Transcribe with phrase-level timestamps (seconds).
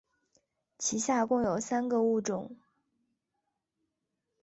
[0.79, 2.57] 其下共有三个物种。